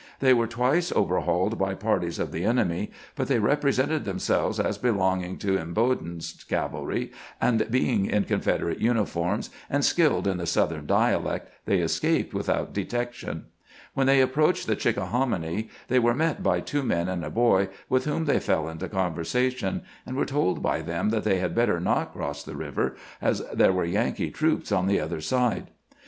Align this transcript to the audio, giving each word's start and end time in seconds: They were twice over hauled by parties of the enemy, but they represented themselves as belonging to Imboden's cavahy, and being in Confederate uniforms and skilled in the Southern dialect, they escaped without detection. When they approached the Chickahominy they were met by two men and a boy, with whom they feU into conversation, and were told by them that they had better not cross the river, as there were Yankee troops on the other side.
They 0.19 0.33
were 0.33 0.47
twice 0.47 0.91
over 0.91 1.19
hauled 1.19 1.59
by 1.59 1.75
parties 1.75 2.17
of 2.17 2.31
the 2.31 2.43
enemy, 2.43 2.89
but 3.15 3.27
they 3.27 3.37
represented 3.37 4.03
themselves 4.03 4.59
as 4.59 4.79
belonging 4.79 5.37
to 5.37 5.59
Imboden's 5.59 6.43
cavahy, 6.49 7.11
and 7.39 7.69
being 7.69 8.07
in 8.07 8.23
Confederate 8.23 8.79
uniforms 8.79 9.51
and 9.69 9.85
skilled 9.85 10.25
in 10.25 10.37
the 10.37 10.47
Southern 10.47 10.87
dialect, 10.87 11.51
they 11.67 11.81
escaped 11.81 12.33
without 12.33 12.73
detection. 12.73 13.45
When 13.93 14.07
they 14.07 14.21
approached 14.21 14.65
the 14.65 14.75
Chickahominy 14.75 15.69
they 15.87 15.99
were 15.99 16.15
met 16.15 16.41
by 16.41 16.61
two 16.61 16.81
men 16.81 17.07
and 17.07 17.23
a 17.23 17.29
boy, 17.29 17.69
with 17.87 18.05
whom 18.05 18.25
they 18.25 18.39
feU 18.39 18.69
into 18.69 18.89
conversation, 18.89 19.83
and 20.07 20.17
were 20.17 20.25
told 20.25 20.63
by 20.63 20.81
them 20.81 21.09
that 21.11 21.23
they 21.25 21.37
had 21.37 21.53
better 21.53 21.79
not 21.79 22.11
cross 22.13 22.41
the 22.41 22.55
river, 22.55 22.95
as 23.21 23.43
there 23.53 23.71
were 23.71 23.85
Yankee 23.85 24.31
troops 24.31 24.71
on 24.71 24.87
the 24.87 24.99
other 24.99 25.21
side. 25.21 25.67